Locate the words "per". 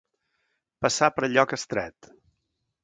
1.19-1.31